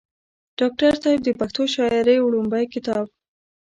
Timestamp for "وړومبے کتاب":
2.21-3.05